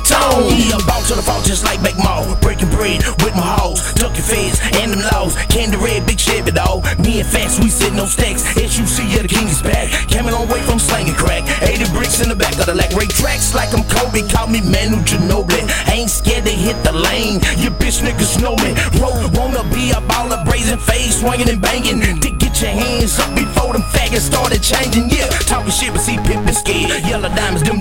the 0.00 0.14
tone. 0.14 0.48
He 0.52 0.70
a 0.72 0.78
to 0.78 1.12
on 1.12 1.18
the 1.18 1.42
just 1.44 1.64
like 1.64 1.80
McMahon. 1.80 2.40
Breaking 2.40 2.70
bread 2.70 3.02
with 3.22 3.34
my 3.34 3.44
hoes, 3.58 3.80
ducking 3.94 4.22
feds 4.22 4.60
and 4.80 4.92
them 4.92 5.02
laws. 5.12 5.36
Candy 5.48 5.76
red, 5.76 6.06
big 6.06 6.18
Chevy 6.18 6.50
though. 6.50 6.82
Me 6.98 7.20
and 7.20 7.28
Fast, 7.28 7.60
we 7.60 7.68
sitting 7.68 7.98
on 7.98 8.06
stacks. 8.06 8.42
SUC, 8.54 9.04
yeah, 9.10 9.22
the 9.22 9.28
king 9.28 9.48
is 9.48 9.62
back. 9.62 9.90
Came 10.08 10.26
a 10.26 10.32
long 10.32 10.48
way 10.48 10.60
from 10.62 10.78
slanging 10.78 11.14
crack. 11.14 11.44
80 11.62 11.92
bricks 11.92 12.20
in 12.20 12.28
the 12.28 12.36
back 12.36 12.56
of 12.58 12.66
the 12.66 12.74
lack. 12.74 12.92
Ray 12.94 13.06
tracks 13.06 13.54
like 13.54 13.72
I'm 13.74 13.84
Kobe. 13.84 14.26
Call 14.28 14.46
me 14.46 14.60
Manu 14.60 15.02
Ginobili. 15.02 15.66
Ain't 15.90 16.10
scared 16.10 16.44
to 16.44 16.52
hit 16.52 16.76
the 16.84 16.92
lane. 16.92 17.40
You 17.58 17.70
bitch 17.70 18.00
niggas 18.00 18.40
know 18.40 18.54
me. 18.62 18.76
Roll, 19.00 19.16
wanna 19.34 19.64
be 19.74 19.90
a 19.90 20.00
baller, 20.06 20.44
brazen 20.44 20.78
face, 20.78 21.20
swinging 21.20 21.48
and 21.48 21.60
banging. 21.60 22.00
To 22.20 22.30
get 22.30 22.60
your 22.62 22.70
hands 22.70 23.18
up 23.18 23.34
before 23.34 23.72
them 23.72 23.82
faggots 23.90 24.30
started 24.30 24.62
changing. 24.62 25.10
Yeah, 25.10 25.28
talking 25.50 25.72
shit, 25.72 25.92
but 25.92 26.00
see 26.00 26.16
Pippin 26.18 26.54
scared. 26.54 27.04
Yellow 27.04 27.28
diamonds, 27.34 27.66
them 27.66 27.79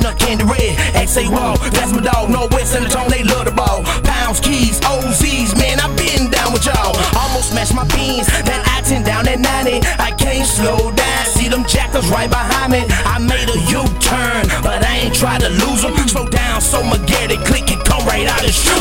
green, 0.00 0.16
candy 0.16 0.44
red. 0.44 0.96
X.A. 0.96 1.28
Wall, 1.28 1.56
that's 1.58 1.92
my 1.92 2.00
dog. 2.00 2.30
Northwest 2.30 2.72
tone, 2.90 3.10
they 3.10 3.24
love 3.24 3.44
the 3.44 3.52
ball. 3.52 3.82
Pounds, 4.04 4.40
keys, 4.40 4.80
OZs, 4.80 5.56
man, 5.56 5.80
I 5.80 5.88
been 5.96 6.30
down 6.30 6.52
with 6.52 6.64
y'all. 6.64 6.96
Almost 7.16 7.52
smashed 7.52 7.74
my 7.74 7.84
beans, 7.88 8.26
then 8.44 8.60
I 8.64 8.80
10 8.82 9.04
down 9.04 9.28
at 9.28 9.40
90. 9.40 9.80
I 9.98 10.10
can't 10.12 10.46
slow 10.46 10.92
down, 10.92 11.24
see 11.26 11.48
them 11.48 11.64
jackers 11.66 12.08
right 12.08 12.30
behind 12.30 12.72
me. 12.72 12.84
I 13.04 13.18
made 13.18 13.48
a 13.48 13.58
U-turn, 13.68 14.48
but 14.62 14.84
I 14.84 15.04
ain't 15.04 15.14
try 15.14 15.38
to 15.38 15.48
lose 15.48 15.82
them. 15.82 15.96
Slow 16.08 16.26
down, 16.28 16.60
so 16.60 16.82
my 16.82 16.98
get 17.06 17.30
it, 17.30 17.40
click 17.44 17.70
it, 17.70 17.84
come 17.84 18.04
right 18.06 18.26
out 18.26 18.42
and 18.42 18.52
shoot 18.52 18.71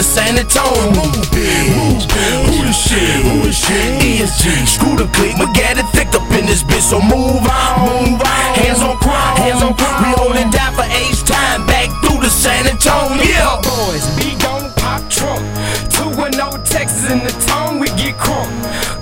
the 0.00 0.04
San 0.04 0.38
Antonio. 0.38 0.96
Move 0.96 1.28
big, 1.28 1.76
move 1.76 2.00
big, 2.08 2.40
who 2.48 2.64
the 2.64 2.72
shit, 2.72 3.20
who 3.20 3.44
the 3.44 3.52
shit? 3.52 4.00
ESG, 4.00 4.64
screw 4.64 4.96
the 4.96 5.04
click, 5.12 5.36
my 5.36 5.44
get 5.52 5.76
it 5.76 5.84
thick 5.92 6.08
up 6.16 6.24
in 6.32 6.46
this 6.46 6.62
bitch. 6.62 6.88
So 6.88 7.00
move 7.04 7.44
on, 7.44 7.72
move 7.84 8.16
on, 8.16 8.48
hands 8.56 8.80
on 8.80 8.96
ground, 8.96 9.38
hands 9.38 9.62
on 9.62 9.76
ground. 9.76 10.00
We 10.00 10.08
holding 10.16 10.48
down 10.48 10.72
for 10.72 10.88
age 10.88 11.20
time, 11.28 11.66
back 11.66 11.92
through 12.00 12.24
the 12.24 12.32
San 12.32 12.64
Antonio. 12.66 13.60
Boys, 13.60 14.08
be 14.16 14.32
gon' 14.40 14.72
pop 14.80 15.04
trunk. 15.12 15.44
210 15.92 16.64
Texas 16.64 17.10
in 17.12 17.20
the 17.20 17.34
town, 17.44 17.78
we 17.78 17.88
get 18.00 18.16
crunk. 18.16 18.48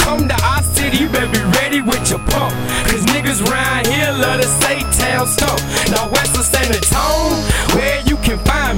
Come 0.03 0.27
to 0.27 0.35
our 0.43 0.63
city, 0.75 0.99
you 0.99 1.09
better 1.09 1.31
be 1.31 1.43
ready 1.63 1.81
with 1.81 2.11
your 2.11 2.23
pump. 2.27 2.51
Cause 2.91 3.07
niggas 3.15 3.39
round 3.47 3.87
here 3.87 4.11
love 4.19 4.41
to 4.41 4.49
say 4.67 4.83
town 4.99 5.29
stuff. 5.29 5.63
Now 5.95 6.11
West 6.11 6.35
of 6.35 6.43
San 6.43 6.67
Antonio, 6.67 7.39
where 7.79 8.03
you 8.03 8.17
can 8.19 8.39
find 8.43 8.78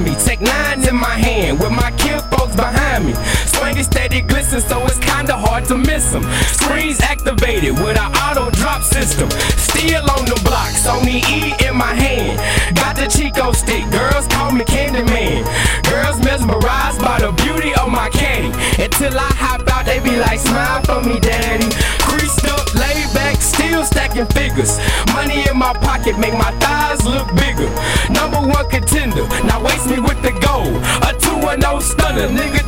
Hard 5.61 5.67
to 5.67 5.77
miss 5.77 6.11
them. 6.11 6.23
Screens 6.53 6.99
activated 7.01 7.73
with 7.73 7.97
an 7.97 8.11
auto 8.15 8.49
drop 8.51 8.81
system. 8.83 9.29
Still 9.57 10.09
on 10.11 10.25
the 10.25 10.39
block, 10.43 10.69
Sony 10.69 11.21
E 11.29 11.53
in 11.67 11.75
my 11.75 11.93
hand. 11.93 12.39
Got 12.75 12.95
the 12.95 13.07
Chico 13.07 13.51
stick, 13.51 13.83
girls 13.91 14.27
call 14.27 14.51
me 14.51 14.63
Candyman. 14.65 15.43
Girls 15.89 16.19
mesmerized 16.19 17.01
by 17.01 17.19
the 17.19 17.31
beauty 17.43 17.73
of 17.75 17.89
my 17.89 18.09
caddy. 18.09 18.51
Until 18.81 19.17
I 19.17 19.31
hop 19.37 19.67
out, 19.69 19.85
they 19.85 19.99
be 19.99 20.17
like, 20.17 20.39
smile 20.39 20.81
for 20.83 21.01
me, 21.01 21.19
daddy. 21.19 21.67
Creased 21.99 22.45
up, 22.47 22.73
laid 22.75 23.07
back, 23.13 23.41
still 23.41 23.83
stacking 23.83 24.27
figures. 24.27 24.77
Money 25.13 25.43
in 25.49 25.57
my 25.57 25.73
pocket 25.73 26.17
make 26.17 26.33
my 26.33 26.51
thighs 26.59 27.05
look 27.05 27.27
bigger. 27.35 27.69
Number 28.09 28.39
one 28.39 28.67
contender, 28.69 29.27
now 29.45 29.63
waste 29.63 29.89
me 29.89 29.99
with 29.99 30.21
the 30.21 30.31
gold. 30.41 30.81
A 31.05 31.13
2 31.19 31.61
0 31.61 31.79
stunner, 31.79 32.27
nigga, 32.29 32.60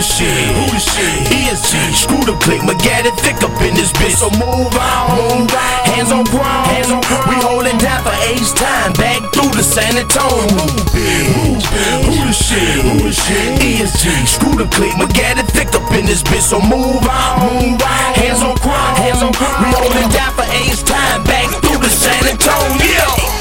the 0.00 0.06
shit? 0.08 0.48
Who 0.56 0.64
the 0.72 0.80
shit? 0.80 1.28
ESG, 1.28 1.92
screw 1.92 2.24
the 2.24 2.32
click, 2.40 2.64
it 2.64 3.16
thick 3.20 3.36
up 3.44 3.52
in 3.60 3.76
this 3.76 3.92
bitch. 3.92 4.16
So 4.16 4.32
move 4.40 4.72
on, 4.72 5.04
move 5.12 5.52
on. 5.52 5.92
Hands 5.92 6.10
on 6.10 6.24
ground, 6.24 6.72
hands 6.72 6.88
on 6.88 7.04
ground. 7.04 7.28
We 7.28 7.36
holding 7.44 7.76
down 7.76 8.00
for 8.00 8.16
age 8.24 8.48
time, 8.56 8.96
back 8.96 9.20
through 9.36 9.52
the 9.52 9.62
San 9.62 10.00
Antonio. 10.00 10.56
Move 10.56 10.88
big, 10.96 11.24
move 11.36 11.60
big. 11.68 12.08
Who 12.08 12.16
the 12.16 12.32
shit? 12.32 12.80
Who 12.80 12.92
the 13.04 13.12
shit? 13.12 13.60
ESG, 13.60 14.24
screw 14.24 14.56
the 14.56 14.68
click, 14.72 14.96
it 14.96 15.48
thick 15.52 15.68
up 15.76 15.92
in 15.92 16.06
this 16.06 16.22
bitch. 16.24 16.48
So 16.48 16.60
move 16.64 17.04
on, 17.04 17.32
move 17.44 17.76
on. 17.76 18.08
Hands 18.16 18.40
on 18.40 18.56
ground, 18.64 18.96
hands 19.04 19.20
on 19.20 19.32
ground. 19.36 19.60
We 19.60 19.68
holding 19.76 20.08
down 20.16 20.32
for 20.32 20.48
age 20.64 20.80
time, 20.80 21.24
back 21.28 21.52
through 21.60 21.76
the 21.84 21.92
San 21.92 22.24
Antonio. 22.24 23.39